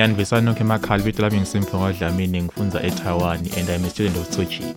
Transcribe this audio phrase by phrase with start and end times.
[0.00, 4.46] Yani besanokho emakhaya libito lami ngisimfungo Dlamini ngifunza eTaiwan and I'm a student of Tzu
[4.46, 4.74] Chi.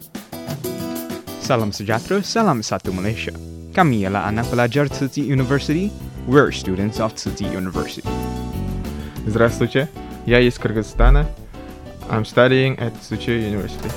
[1.40, 3.32] Salam Sujatro, Salam Satu Malaysia.
[3.74, 5.92] Kami ialah anak pelajar Tzu Chi University.
[6.28, 8.04] We're students of Tzu Chi University.
[9.26, 9.88] Здравствуйте,
[10.26, 11.26] я из Кыргызстана.
[12.10, 13.88] I'm studying at Tzu Chi University.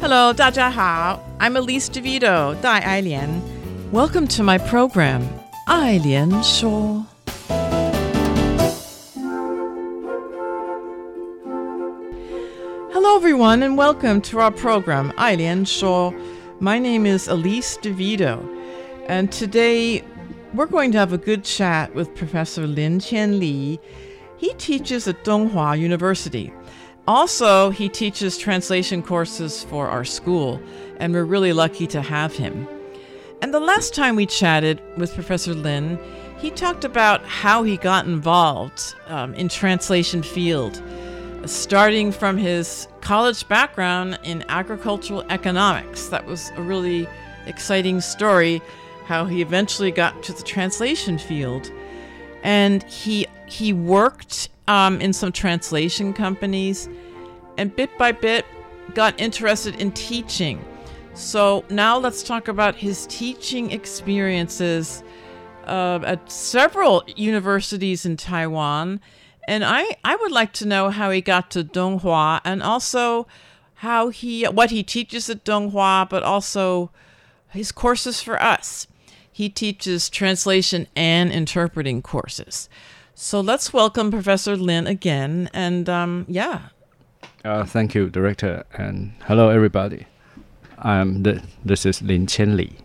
[0.00, 1.20] Hello, 大家好.
[1.38, 3.42] I'm Elise DeVito, Dai Ailian.
[3.92, 5.20] Welcome to my program,
[5.68, 7.13] Ailian Shuo.
[13.14, 16.10] Hello, everyone, and welcome to our program, Eileen Shaw.
[16.58, 18.42] My name is Elise DeVito,
[19.06, 20.02] and today
[20.52, 23.78] we're going to have a good chat with Professor Lin Qian Li.
[24.36, 26.52] He teaches at Donghua University.
[27.06, 30.60] Also, he teaches translation courses for our school,
[30.96, 32.66] and we're really lucky to have him.
[33.42, 36.00] And the last time we chatted with Professor Lin,
[36.38, 40.82] he talked about how he got involved um, in translation field
[41.46, 46.08] starting from his college background in agricultural economics.
[46.08, 47.08] That was a really
[47.46, 48.62] exciting story,
[49.06, 51.70] how he eventually got to the translation field,
[52.42, 56.88] and he he worked um, in some translation companies,
[57.58, 58.46] and bit by bit
[58.94, 60.64] got interested in teaching.
[61.14, 65.02] So now let's talk about his teaching experiences
[65.66, 69.00] uh, at several universities in Taiwan.
[69.46, 73.26] And I, I would like to know how he got to Donghua and also
[73.76, 76.90] how he what he teaches at Donghua, but also
[77.50, 78.86] his courses for us.
[79.30, 82.68] He teaches translation and interpreting courses.
[83.14, 85.50] So let's welcome Professor Lin again.
[85.52, 86.68] And um, yeah,
[87.44, 90.06] Uh, thank you, director, and hello, everybody.
[90.78, 92.78] I'm the, this is Lin Qian Li.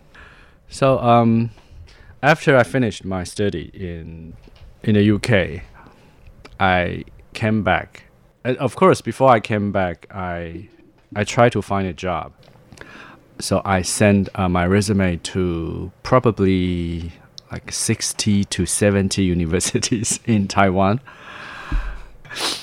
[0.68, 1.50] So, um,
[2.22, 4.34] after I finished my study in
[4.82, 5.62] in the UK,
[6.60, 8.04] I came back.
[8.44, 10.68] And of course, before I came back, I
[11.16, 12.32] I tried to find a job.
[13.40, 17.12] So I sent uh, my resume to probably
[17.50, 21.00] like 60 to 70 universities in Taiwan.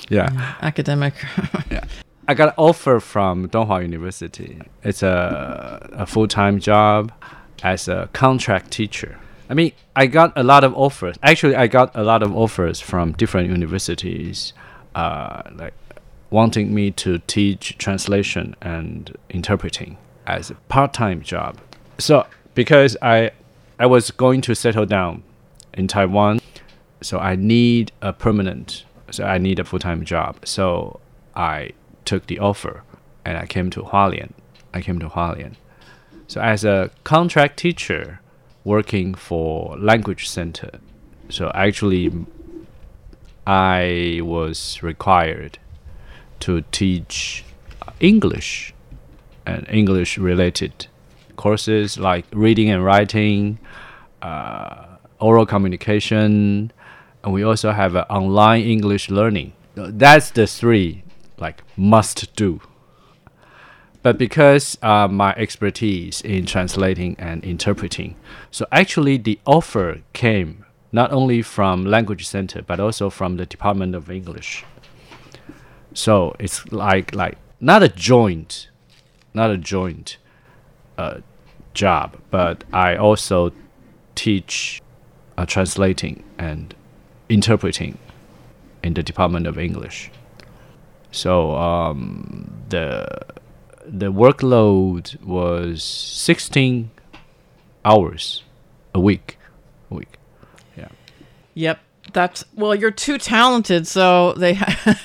[0.10, 0.56] Yeah.
[0.62, 1.14] academic.
[1.70, 1.84] yeah.
[2.26, 4.62] I got an offer from Donghua University.
[4.82, 7.12] It's a, a full time job
[7.64, 9.20] as a contract teacher.
[9.50, 11.16] I mean, I got a lot of offers.
[11.24, 14.54] Actually, I got a lot of offers from different universities,
[14.96, 15.74] uh, like
[16.30, 21.58] wanting me to teach translation and interpreting as a part time job.
[21.98, 23.32] So, because I,
[23.80, 25.24] I was going to settle down
[25.74, 26.40] in Taiwan,
[27.02, 30.46] so I need a permanent, so I need a full time job.
[30.46, 31.00] So
[31.36, 31.72] I
[32.04, 32.84] took the offer
[33.24, 34.32] and I came to Hualien.
[34.74, 35.56] I came to Hualien.
[36.28, 38.20] So as a contract teacher
[38.68, 40.72] working for language center,
[41.30, 42.12] so actually
[43.48, 45.58] I was required
[46.42, 47.46] to teach
[48.02, 48.74] English
[49.46, 50.88] and English related
[51.38, 53.58] courses like reading and writing,
[54.22, 56.72] uh, oral communication,
[57.24, 59.54] and we also have uh, online English learning.
[59.76, 61.04] That's the three
[61.38, 62.60] like must do.
[64.04, 68.16] But because uh, my expertise in translating and interpreting,
[68.52, 73.96] so actually the offer came not only from Language Center but also from the Department
[73.96, 74.64] of English.
[75.94, 78.70] So it's like like not a joint,
[79.34, 80.18] not a joint
[80.98, 81.20] uh,
[81.74, 83.52] job, but I also
[84.16, 84.82] teach
[85.38, 86.74] uh, translating and
[87.30, 87.98] interpreting
[88.84, 90.12] in the Department of English.
[91.12, 93.08] So um, the
[93.88, 96.90] the workload was 16
[97.86, 98.44] hours
[98.94, 99.38] a week.
[99.92, 100.18] A week.
[100.78, 100.90] Yeah.
[101.54, 101.80] Yep.
[102.14, 104.58] That's well, you're too talented, so they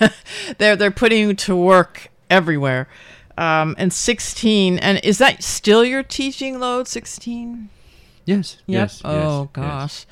[0.58, 2.88] they're they're putting you to work everywhere.
[3.36, 4.78] um, and 16.
[4.78, 7.68] And is that still your teaching load, 16?
[8.24, 8.56] Yes.
[8.66, 8.80] Yep.
[8.80, 9.02] Yes.
[9.04, 10.06] Oh, yes, gosh.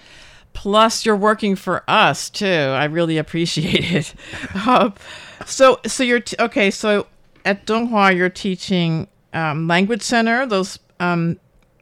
[0.52, 2.46] Plus, you're working for us, too.
[2.46, 4.14] I really appreciate it.
[4.54, 4.90] uh,
[5.46, 7.06] so, so you're, t- okay, so
[7.44, 11.38] at Donghua, you're teaching um, language center, those um,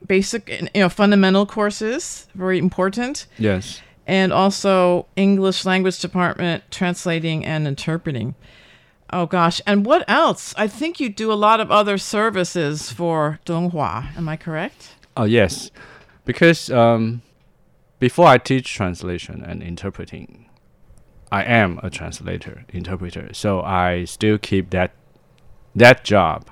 [0.07, 3.27] basic, you know, fundamental courses, very important.
[3.39, 3.81] Yes.
[4.07, 8.35] And also English language department, translating and interpreting.
[9.11, 10.55] Oh gosh, and what else?
[10.57, 14.17] I think you do a lot of other services for Donghua.
[14.17, 14.97] Am I correct?
[15.17, 15.71] Oh yes,
[16.27, 17.23] because um,
[17.99, 20.47] before I teach translation and interpreting,
[21.33, 23.33] I am a translator, interpreter.
[23.33, 24.93] So I still keep that
[25.79, 26.49] that job.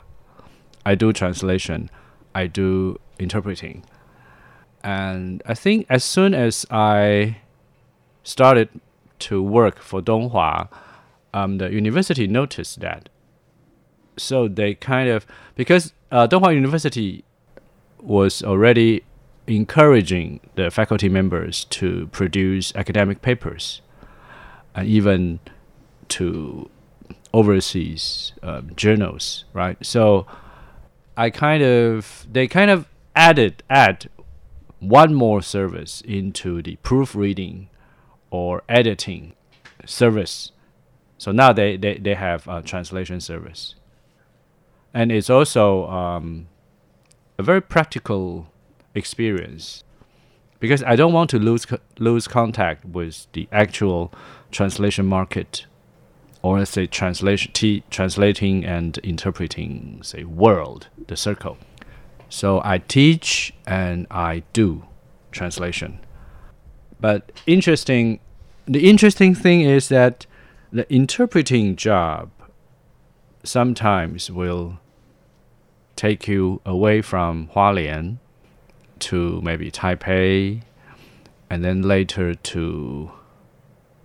[0.85, 1.91] I do translation,
[2.35, 3.85] I do interpreting,
[4.83, 7.39] and I think as soon as I
[8.23, 8.69] started
[9.19, 10.69] to work for Donghua
[11.37, 13.11] um, the university noticed that.
[14.17, 17.25] So they kind of because uh, Donghua University
[18.01, 19.05] was already
[19.47, 23.83] encouraging the faculty members to produce academic papers,
[24.75, 25.41] and even
[26.09, 26.71] to
[27.33, 29.85] overseas um, journals, right?
[29.85, 30.27] So
[31.17, 34.09] I kind of they kind of added add
[34.81, 37.69] one more service into the proofreading
[38.31, 39.33] or editing
[39.85, 40.53] service
[41.19, 43.75] so now they, they, they have a translation service.
[44.93, 46.49] And it's also um,
[47.39, 48.49] a very practical
[48.95, 49.85] experience
[50.61, 51.67] because I don't want to lose,
[51.99, 54.13] lose contact with the actual
[54.51, 55.67] translation market
[56.47, 61.57] or let's say translation t- translating and interpreting say world the circle
[62.29, 64.85] so i teach and i do
[65.33, 65.99] translation
[67.01, 68.21] but interesting
[68.67, 70.27] the interesting thing is that
[70.73, 72.31] the interpreting job
[73.45, 74.79] sometimes will
[75.95, 78.19] take you away from Hualien
[78.99, 80.63] to maybe Taipei
[81.49, 83.11] and then later to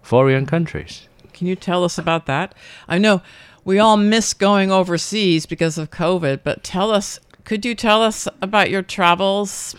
[0.01, 1.07] foreign countries.
[1.41, 2.53] Can you tell us about that?
[2.87, 3.23] I know
[3.65, 8.27] we all miss going overseas because of COVID, but tell us, could you tell us
[8.43, 9.75] about your travels,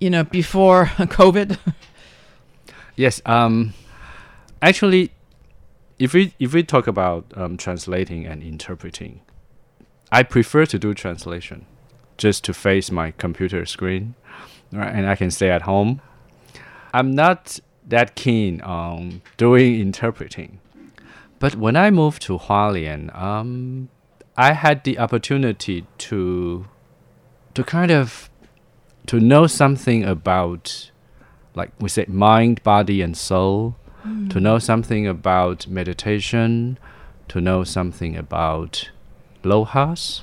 [0.00, 1.56] you know, before COVID?
[2.94, 3.72] yes, um,
[4.60, 5.12] actually,
[5.98, 9.22] if we if we talk about um, translating and interpreting,
[10.12, 11.64] I prefer to do translation,
[12.18, 14.14] just to face my computer screen,
[14.72, 16.02] right, and I can stay at home.
[16.92, 20.60] I'm not that keen on doing interpreting,
[21.38, 23.88] but when I moved to Hualien, um,
[24.36, 26.66] I had the opportunity to
[27.54, 28.30] to kind of
[29.06, 30.90] to know something about
[31.54, 33.76] like we say mind, body, and soul.
[34.30, 36.78] To know something about meditation,
[37.28, 38.90] to know something about
[39.44, 40.22] lohas.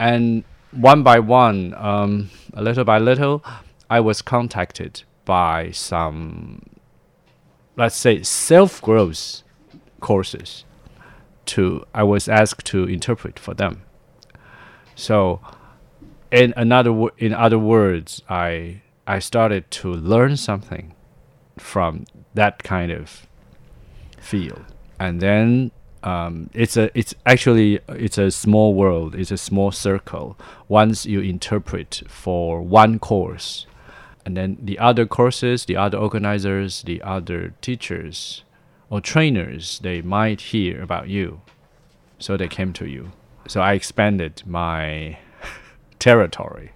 [0.00, 0.42] And
[0.72, 3.44] one by one, um, a little by little,
[3.88, 6.62] I was contacted by some,
[7.76, 9.42] let's say, self growth
[10.00, 10.64] courses.
[11.46, 13.82] To I was asked to interpret for them.
[14.96, 15.40] So,
[16.32, 20.94] in another in other words, I I started to learn something
[21.58, 23.26] from that kind of
[24.18, 24.64] field
[24.98, 25.70] and then
[26.02, 30.36] um, it's a it's actually it's a small world it's a small circle
[30.68, 33.66] once you interpret for one course
[34.26, 38.42] and then the other courses the other organizers the other teachers
[38.90, 41.40] or trainers they might hear about you.
[42.18, 43.12] So they came to you.
[43.48, 45.18] So i expanded my
[46.00, 46.72] territory.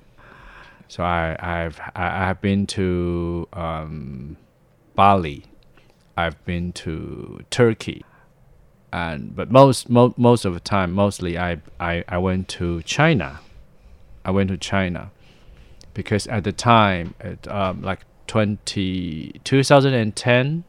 [0.87, 4.37] So i i've i have been to um,
[4.95, 5.45] bali.
[6.17, 8.05] I've been to Turkey,
[8.93, 13.41] and but most mo- most of the time, mostly I, I I went to China.
[14.25, 15.13] I went to China
[15.95, 20.65] because at the time, at um, like 20, 2010,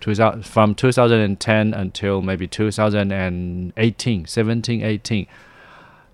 [0.00, 5.26] 2000, from 2010 until maybe 2018, 17, 18,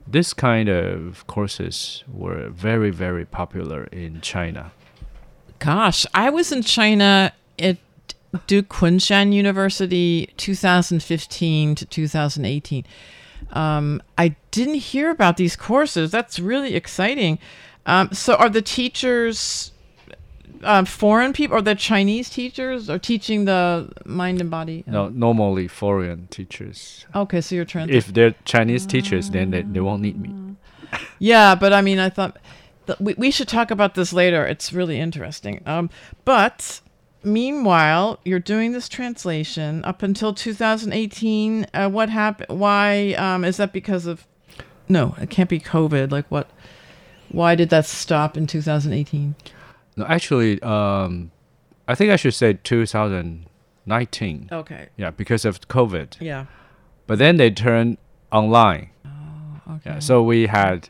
[0.07, 4.73] this kind of courses were very, very popular in China.
[5.59, 7.77] Gosh, I was in China at
[8.47, 12.85] Duke Kunshan University 2015 to 2018.
[13.53, 16.11] Um, I didn't hear about these courses.
[16.11, 17.39] That's really exciting.
[17.87, 19.73] Um, so, are the teachers
[20.63, 24.85] um, foreign people, or the Chinese teachers, are teaching the mind and body?
[24.87, 27.07] No, normally foreign teachers.
[27.15, 27.89] Okay, so you're trying.
[27.89, 30.57] If they're Chinese teachers, then they, they won't need me.
[31.19, 32.39] Yeah, but I mean, I thought
[32.87, 34.45] th- we we should talk about this later.
[34.45, 35.63] It's really interesting.
[35.67, 35.91] Um,
[36.25, 36.81] but
[37.23, 41.67] meanwhile, you're doing this translation up until 2018.
[41.73, 42.59] Uh, what happened?
[42.59, 43.73] Why um, is that?
[43.73, 44.27] Because of
[44.89, 46.11] no, it can't be COVID.
[46.11, 46.51] Like what?
[47.33, 49.35] Why did that stop in 2018?
[49.97, 51.31] No, actually, um,
[51.87, 54.49] I think I should say 2019.
[54.53, 54.89] Okay.
[54.97, 56.17] Yeah, because of COVID.
[56.21, 56.47] Yeah.
[57.07, 57.99] But then they turned
[58.31, 58.91] online.
[59.05, 59.91] Oh, okay.
[59.91, 60.89] Yeah, so we had,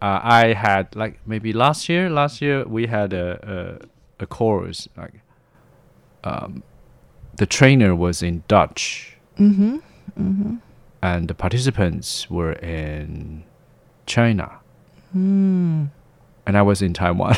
[0.00, 2.08] uh, I had like maybe last year.
[2.08, 3.80] Last year we had a
[4.20, 5.20] a, a course like,
[6.24, 6.62] um,
[7.36, 9.16] the trainer was in Dutch.
[9.38, 9.76] Mm-hmm.
[10.18, 10.56] Mm-hmm.
[11.02, 13.44] And the participants were in
[14.06, 14.59] China.
[15.12, 15.86] Hmm.
[16.46, 17.36] And I was in Taiwan.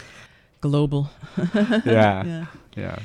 [0.60, 1.10] Global.
[1.36, 1.82] yeah.
[1.84, 2.46] yeah.
[2.76, 2.98] Yeah.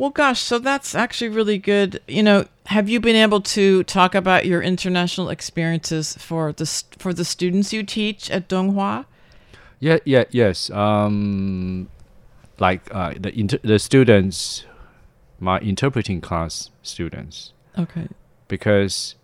[0.00, 2.00] Well, gosh, so that's actually really good.
[2.08, 6.64] You know, have you been able to talk about your international experiences for the
[6.98, 9.04] for the students you teach at Donghua?
[9.78, 10.70] Yeah, yeah, yes.
[10.70, 11.90] Um,
[12.58, 14.64] like uh, the inter- the students,
[15.38, 17.52] my interpreting class students.
[17.78, 18.08] Okay.
[18.48, 19.16] Because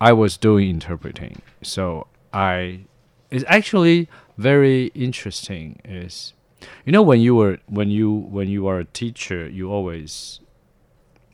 [0.00, 2.86] I was doing interpreting, so I
[3.34, 5.80] it's actually very interesting.
[5.84, 6.32] Is
[6.84, 10.40] you know when you were when you when you are a teacher, you always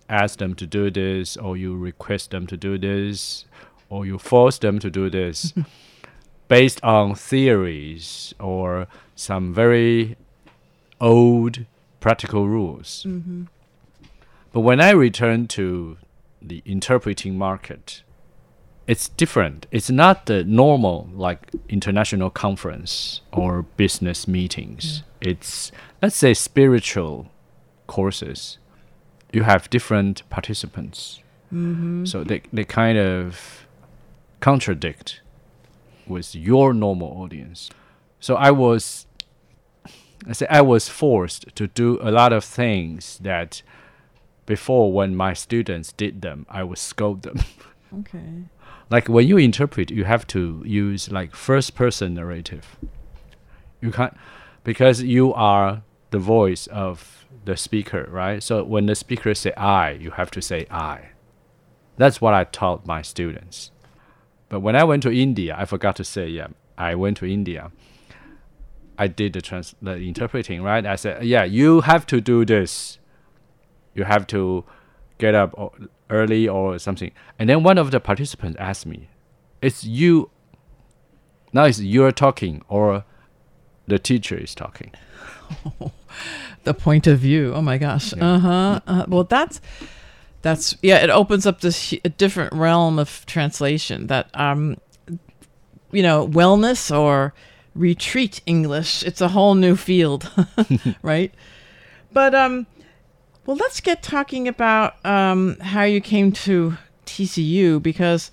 [0.08, 3.44] ask them to do this, or you request them to do this,
[3.88, 5.52] or you force them to do this,
[6.48, 10.16] based on theories or some very
[11.00, 11.66] old
[12.00, 13.04] practical rules.
[13.06, 13.44] Mm-hmm.
[14.52, 15.98] But when I return to
[16.42, 18.02] the interpreting market,
[18.86, 19.66] it's different.
[19.70, 25.02] It's not the normal like international conference or business meetings.
[25.20, 25.70] It's
[26.02, 27.30] let's say spiritual
[27.86, 28.58] courses.
[29.32, 31.20] You have different participants.
[31.52, 32.04] Mm-hmm.
[32.06, 33.66] So they they kind of
[34.40, 35.20] contradict
[36.06, 37.70] with your normal audience.
[38.18, 39.06] So I was
[40.26, 43.62] I say I was forced to do a lot of things that
[44.46, 47.40] before when my students did them, I would scold them.
[48.00, 48.44] Okay.
[48.90, 52.76] Like when you interpret, you have to use like first person narrative.
[53.80, 54.14] You can't
[54.64, 58.42] because you are the voice of the speaker, right?
[58.42, 61.10] So when the speaker say I, you have to say I.
[61.96, 63.70] That's what I taught my students.
[64.48, 67.70] But when I went to India, I forgot to say, yeah, I went to India.
[68.98, 70.84] I did the trans the interpreting, right?
[70.84, 72.98] I said, yeah, you have to do this.
[73.94, 74.64] You have to
[75.20, 75.54] get up
[76.08, 77.12] early or something.
[77.38, 79.08] And then one of the participants asked me,
[79.62, 80.30] "It's you.
[81.52, 83.04] Now it's you're talking or
[83.86, 84.92] the teacher is talking."
[86.64, 87.52] the point of view.
[87.54, 88.12] Oh my gosh.
[88.16, 88.32] Yeah.
[88.34, 88.80] Uh-huh.
[88.86, 89.60] uh Well, that's
[90.42, 90.98] that's yeah.
[90.98, 94.06] It opens up this a different realm of translation.
[94.08, 94.76] That um,
[95.92, 97.34] you know, wellness or
[97.74, 99.02] retreat English.
[99.02, 100.30] It's a whole new field,
[101.02, 101.32] right?
[102.12, 102.66] But um,
[103.50, 108.30] well, let's get talking about um how you came to TCU because.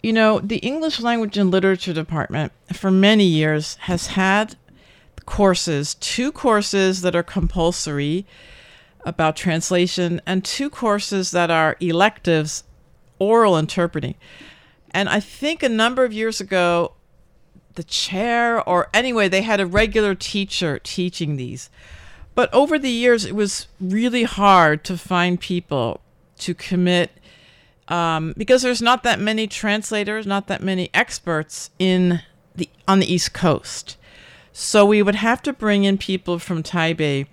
[0.00, 4.54] You know, the English Language and Literature Department for many years has had
[5.26, 8.24] courses, two courses that are compulsory
[9.04, 12.62] about translation, and two courses that are electives,
[13.18, 14.14] oral interpreting.
[14.92, 16.92] And I think a number of years ago,
[17.74, 21.70] the chair, or anyway, they had a regular teacher teaching these.
[22.38, 26.00] But over the years, it was really hard to find people
[26.38, 27.10] to commit
[27.88, 32.20] um, because there's not that many translators, not that many experts in
[32.54, 33.96] the on the East Coast.
[34.52, 37.26] So we would have to bring in people from Taipei,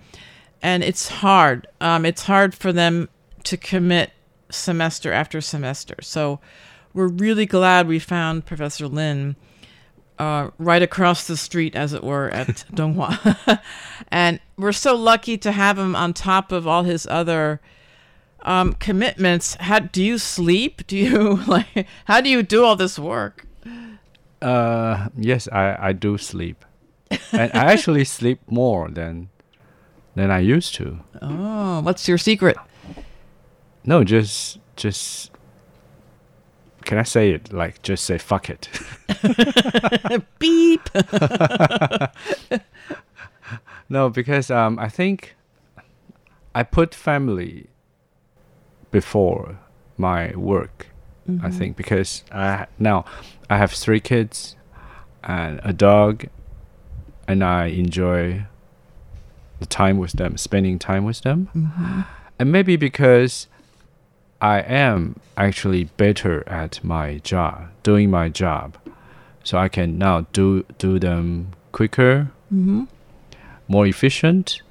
[0.63, 1.67] and it's hard.
[1.79, 3.07] Um, it's hard for them
[3.43, 4.11] to commit
[4.49, 5.97] semester after semester.
[6.01, 6.39] So
[6.95, 9.35] we're really glad we found Professor Lin
[10.17, 13.59] uh, right across the street, as it were, at Donghua.
[14.09, 17.59] and we're so lucky to have him on top of all his other
[18.41, 19.55] um, commitments.
[19.59, 20.87] How do you sleep?
[20.87, 21.87] Do you like?
[22.05, 23.45] How do you do all this work?
[24.41, 26.63] Uh, yes, I I do sleep,
[27.31, 29.29] and I actually sleep more than
[30.15, 30.99] than I used to.
[31.21, 32.57] Oh, what's your secret?
[33.83, 35.31] No, just just.
[36.85, 37.51] Can I say it?
[37.51, 38.69] Like, just say fuck it.
[40.39, 40.87] Beep.
[43.89, 45.35] no, because um, I think
[46.53, 47.67] I put family
[48.91, 49.57] before
[49.97, 50.87] my work.
[51.27, 51.53] I Mhm.
[51.57, 53.03] think because I now
[53.49, 54.55] I have three kids
[55.23, 56.25] and a dog,
[57.27, 58.45] and I enjoy
[59.59, 62.05] the time with them, spending time with them, Mhm.
[62.37, 63.47] and maybe because
[64.53, 68.77] I am actually better at my job, doing my job,
[69.43, 72.87] so I can now do do them quicker, Mhm.
[73.67, 74.61] more efficient.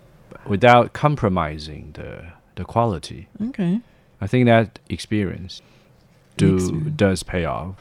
[0.47, 2.11] without compromising the
[2.57, 3.21] the quality.
[3.49, 3.81] Okay.
[4.21, 5.63] I think that experience
[6.37, 6.97] do Experience.
[7.05, 7.75] does pay off.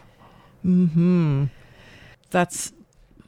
[0.61, 1.45] Hmm.
[2.31, 2.71] That's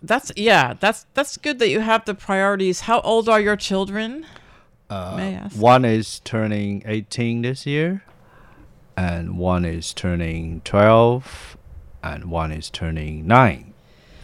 [0.02, 0.74] that's yeah.
[0.80, 2.82] That's that's good that you have the priorities.
[2.90, 4.26] How old are your children?
[4.90, 5.56] May I ask?
[5.60, 8.04] One is turning 18 this year,
[8.98, 11.58] and one is turning 12,
[12.04, 13.74] and one is turning 9.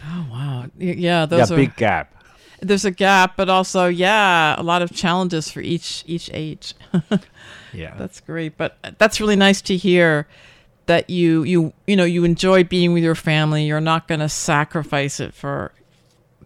[0.04, 0.66] Oh wow.
[0.78, 2.14] Yeah, those yeah, are big gap.
[2.60, 6.74] there's a gap, but also yeah, a lot of challenges for each each age.
[7.74, 7.94] Yeah.
[7.96, 10.26] That's great, but that's really nice to hear
[10.86, 13.64] that you you you know you enjoy being with your family.
[13.64, 15.72] You're not going to sacrifice it for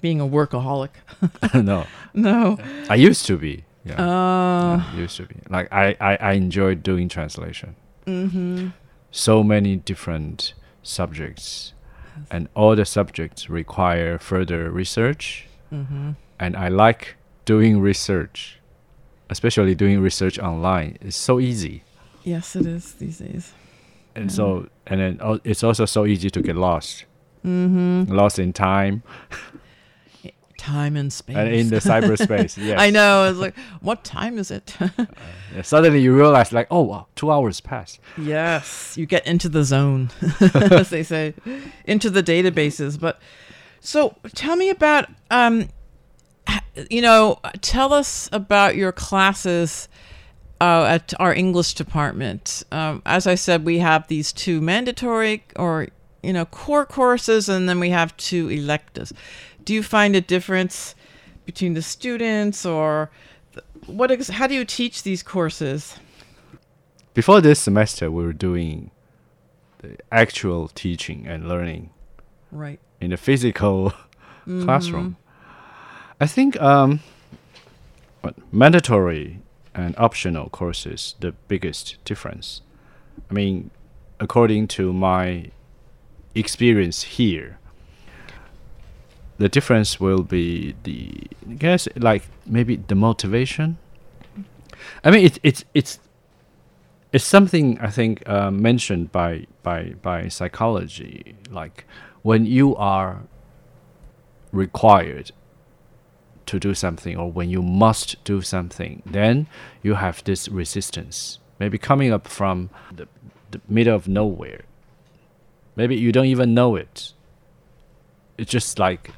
[0.00, 0.90] being a workaholic.
[1.64, 1.86] no.
[2.14, 2.58] no.
[2.88, 3.64] I used to be.
[3.84, 3.94] Yeah.
[4.00, 5.34] Uh, Yeah, used to be.
[5.50, 7.74] Like I, I, I enjoy doing translation.
[8.06, 8.72] Mhm.
[9.10, 11.72] So many different subjects,
[12.30, 15.46] and all the subjects require further research.
[15.72, 16.16] Mhm.
[16.38, 18.58] And I like doing research,
[19.30, 20.98] especially doing research online.
[21.00, 21.82] It's so easy,
[22.24, 23.52] Yes, it is these days.
[24.14, 27.04] and so and then al- it's also so easy to get lost,
[27.44, 28.08] Mhm.
[28.10, 29.02] lost in time
[30.56, 31.36] Time and space.
[31.36, 32.56] and in the cyberspace.
[32.66, 32.80] Yes.
[32.80, 33.28] I know.
[33.28, 34.76] It's like, what time is it?
[35.54, 37.98] Yeah, suddenly you realize like, oh, wow, two hours passed.
[38.18, 40.10] yes, you get into the zone,
[40.54, 41.32] as they say,
[41.86, 43.00] into the databases.
[43.00, 43.18] But
[43.80, 45.70] so, tell me about, um,
[46.90, 49.88] you know, tell us about your classes
[50.60, 52.62] uh, at our English department.
[52.70, 55.88] Um, as I said, we have these two mandatory or
[56.22, 59.12] you know core courses, and then we have two electives.
[59.66, 60.94] Do you find a difference
[61.44, 63.10] between the students, or
[63.86, 64.10] what?
[64.10, 65.98] Ex- how do you teach these courses?
[67.14, 68.90] Before this semester, we were doing
[69.78, 71.90] the actual teaching and learning
[72.50, 72.78] Right.
[73.00, 73.92] in the physical
[74.46, 74.62] Mm-hmm.
[74.64, 75.16] classroom.
[76.20, 77.00] I think um,
[78.20, 79.40] what, mandatory
[79.74, 82.62] and optional courses the biggest difference.
[83.28, 83.70] I mean,
[84.20, 85.50] according to my
[86.36, 87.58] experience here,
[89.38, 93.78] the difference will be the I guess like maybe the motivation.
[95.04, 95.98] I mean, it's it's it's
[97.12, 101.34] it's something I think uh, mentioned by by by psychology.
[101.50, 101.86] Like
[102.22, 103.22] when you are
[104.52, 105.32] required
[106.46, 109.48] to do something, or when you must do something, then
[109.82, 111.38] you have this resistance.
[111.58, 113.08] Maybe coming up from the,
[113.50, 114.62] the middle of nowhere.
[115.74, 117.12] Maybe you don't even know it.
[118.38, 119.10] It's just like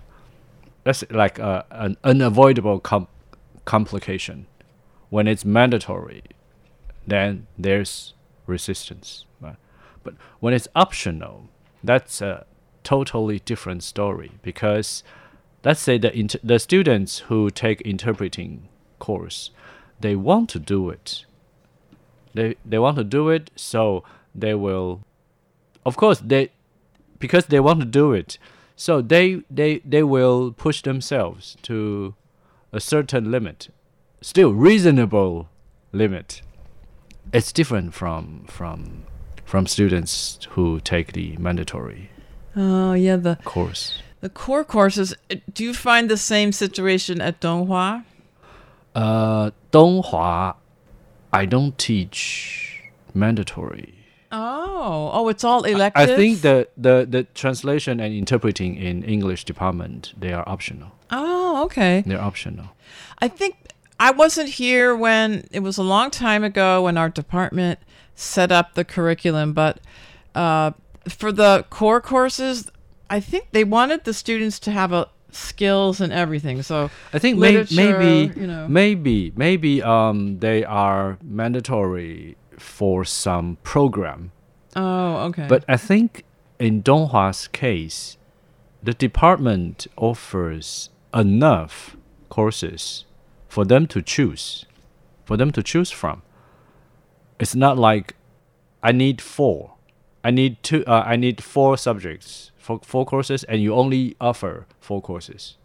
[0.89, 3.09] that's like a, an unavoidable com-
[3.67, 4.47] complication.
[5.11, 6.23] When it's mandatory,
[7.07, 8.15] then there's
[8.47, 9.27] resistance.
[9.39, 9.57] Right?
[10.03, 11.51] But when it's optional,
[11.85, 12.47] that's a
[12.85, 15.03] totally different story because
[15.63, 19.51] let's say the inter- the students who take interpreting course,
[20.01, 21.27] they want to do it.
[22.33, 25.03] They they want to do it, so they will.
[25.85, 26.49] Of course, they
[27.19, 28.39] because they want to do it,
[28.79, 32.15] so they they they will push themselves to
[32.73, 33.69] a certain limit,
[34.23, 35.49] still reasonable
[35.93, 36.43] limit.
[37.33, 39.05] It's different from from
[39.45, 42.11] from students who take the mandatory
[42.57, 44.03] Oh yeah, the course.
[44.21, 45.15] the core courses.
[45.53, 48.05] Do you find the same situation at Donghua?
[48.95, 50.57] Uh, Donghua,
[51.33, 52.83] I don't teach
[53.15, 53.98] mandatory.
[54.31, 56.11] Oh, oh, it's all elective.
[56.11, 60.93] I think the, the, the translation and interpreting in English department they are optional.
[61.11, 62.03] Oh, okay.
[62.07, 62.67] They're optional.
[63.21, 63.57] I think
[63.99, 67.81] I wasn't here when it was a long time ago when our department
[68.15, 69.81] set up the curriculum, but
[70.35, 70.73] uh,
[71.09, 72.71] for the core courses,
[73.09, 76.63] I think they wanted the students to have a skills and everything.
[76.63, 78.67] So I think may, maybe you know.
[78.67, 84.33] maybe maybe um they are mandatory for some program.
[84.77, 85.47] Oh, okay.
[85.49, 86.25] But I think
[86.59, 88.17] in Donghua's case,
[88.83, 91.97] the department offers enough
[92.29, 93.05] courses
[93.49, 94.67] for them to choose,
[95.25, 96.23] for them to choose from.
[97.41, 98.15] It's not like
[98.83, 99.75] I need four,
[100.23, 104.67] I need two, uh, I need four subjects, four, four courses, and you only offer
[104.81, 105.57] four courses.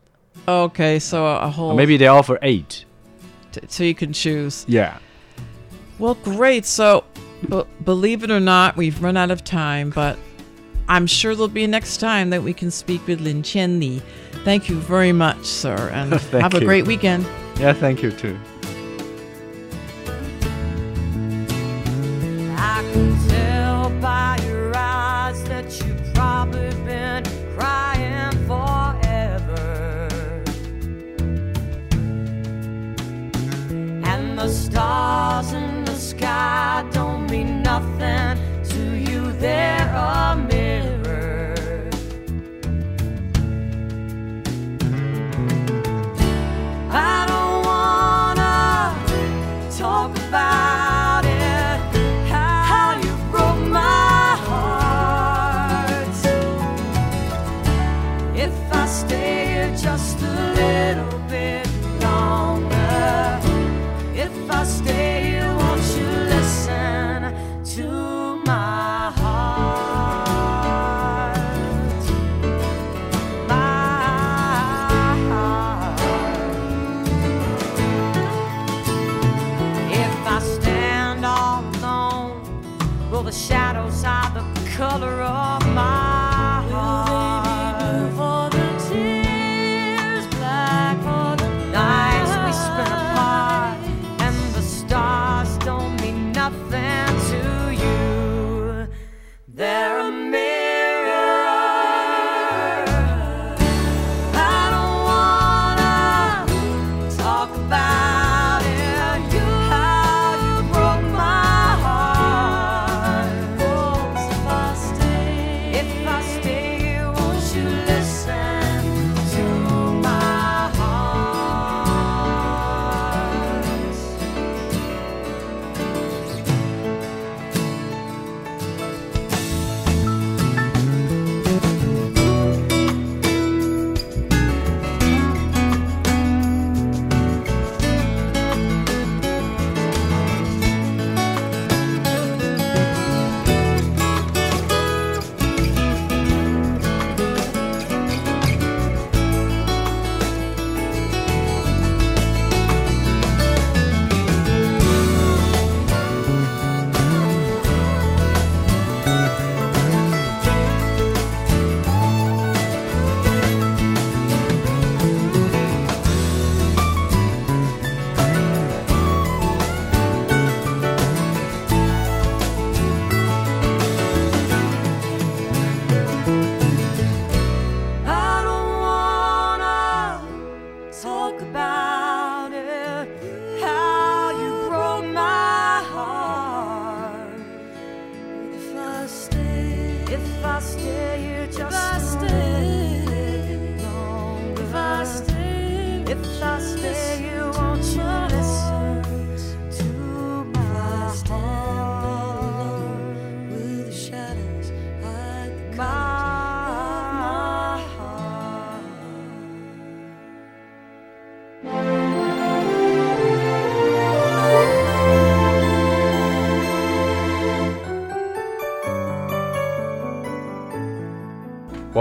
[0.48, 2.86] okay, so a whole Or maybe they offer eight.
[3.52, 4.66] t- so you can choose.
[4.68, 4.98] Yeah.
[6.00, 6.66] Well, great.
[6.66, 7.04] So,
[7.50, 10.18] b- believe it or not, we've run out of time, but
[10.88, 14.02] I'm sure there'll be a next time that we can speak with Lin Qian Li.
[14.44, 16.66] Thank you very much, sir, and have a you.
[16.66, 17.26] great weekend.
[17.60, 18.38] Yeah, thank you too.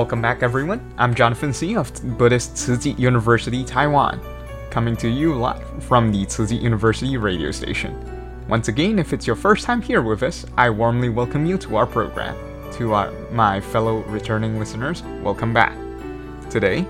[0.02, 0.92] Welcome back, everyone.
[0.98, 1.76] I'm Jonathan C.
[1.76, 4.20] of Buddhist Tzu University, Taiwan,
[4.68, 7.94] coming to you live from the Tzu University radio station.
[8.48, 11.76] Once again, if it's your first time here with us, I warmly welcome you to
[11.76, 12.36] our program.
[12.78, 15.78] To our, my fellow returning listeners, welcome back.
[16.50, 16.84] Today,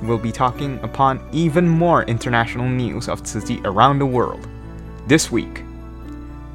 [0.00, 4.48] we'll be talking upon even more international news of Tzu around the world.
[5.06, 5.62] This week,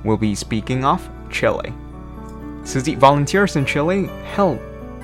[0.03, 1.71] we'll be speaking of Chile.
[2.63, 4.59] Tzu volunteers in Chile held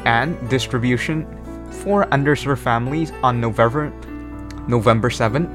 [0.05, 1.25] and distribution
[1.71, 3.91] for underserved families on November
[4.67, 5.53] November 7th,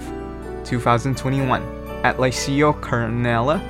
[0.65, 1.63] 2021
[2.05, 3.61] at Liceo Carmela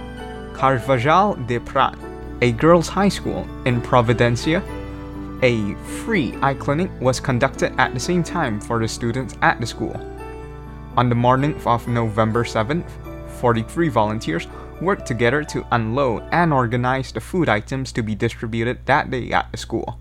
[0.54, 1.96] Carvajal de Prat,
[2.42, 4.62] a girls' high school in Providencia.
[5.42, 9.66] A free eye clinic was conducted at the same time for the students at the
[9.66, 9.96] school.
[10.98, 12.84] On the morning of November 7th,
[13.40, 14.46] 43 volunteers
[14.82, 19.50] worked together to unload and organize the food items to be distributed that day at
[19.50, 19.98] the school.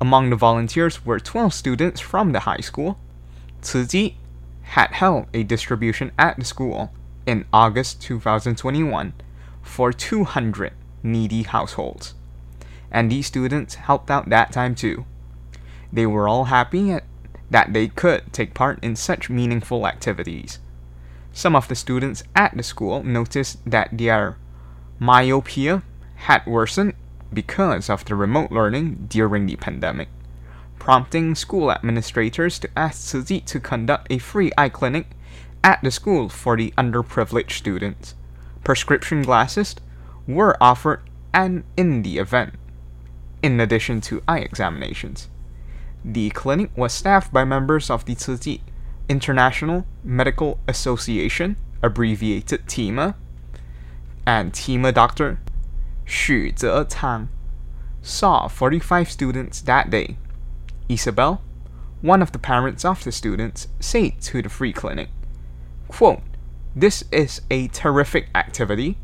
[0.00, 2.98] Among the volunteers were 12 students from the high school.
[3.62, 4.10] Tzu
[4.62, 6.92] had held a distribution at the school
[7.24, 9.14] in August 2021
[9.62, 12.14] for 200 needy households.
[12.90, 15.06] And these students helped out that time too.
[15.92, 17.04] They were all happy at-
[17.50, 20.58] that they could take part in such meaningful activities.
[21.32, 24.36] Some of the students at the school noticed that their
[24.98, 25.82] myopia
[26.16, 26.94] had worsened
[27.32, 30.08] because of the remote learning during the pandemic,
[30.78, 35.08] prompting school administrators to ask Tzu to conduct a free eye clinic
[35.64, 38.14] at the school for the underprivileged students.
[38.62, 39.76] Prescription glasses
[40.26, 41.00] were offered
[41.32, 42.54] and in the event,
[43.42, 45.28] in addition to eye examinations.
[46.04, 48.58] The clinic was staffed by members of the Tzu
[49.08, 53.16] International Medical Association, abbreviated TIMA,
[54.26, 55.40] and TIMA doctor
[56.06, 57.28] Xu Zecang
[58.00, 60.16] saw 45 students that day.
[60.88, 61.42] Isabel,
[62.00, 65.08] one of the parents of the students, said to the free clinic,
[65.88, 66.22] quote,
[66.76, 68.98] This is a terrific activity.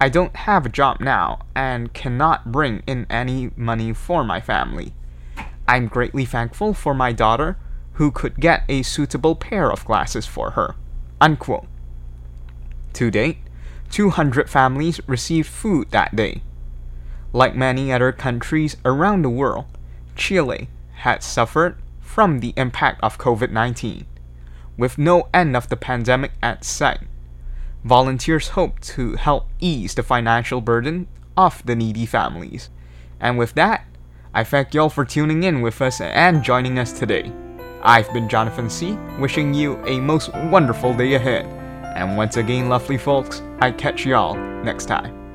[0.00, 4.94] I don't have a job now and cannot bring in any money for my family.
[5.66, 7.56] I'm greatly thankful for my daughter
[7.94, 10.76] who could get a suitable pair of glasses for her.
[11.20, 11.66] Unquote.
[12.92, 13.38] To date,
[13.90, 16.42] 200 families received food that day.
[17.32, 19.66] Like many other countries around the world,
[20.16, 24.06] Chile had suffered from the impact of COVID 19.
[24.78, 27.00] With no end of the pandemic at sight,
[27.84, 32.70] volunteers hope to help ease the financial burden of the needy families.
[33.20, 33.86] And with that,
[34.34, 37.32] I thank y'all for tuning in with us and joining us today.
[37.82, 41.55] I've been Jonathan C., wishing you a most wonderful day ahead.
[41.96, 45.25] And once again, lovely folks, I catch y'all next time.